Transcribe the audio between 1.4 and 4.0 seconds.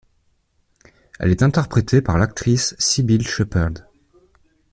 interprétée par l'actrice Cybill Shepherd.